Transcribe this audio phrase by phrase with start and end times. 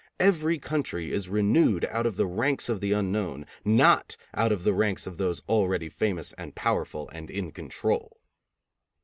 [0.19, 4.73] Every country is renewed out of the ranks of the unknown, not out of the
[4.73, 8.17] ranks of those already famous and powerful and in control.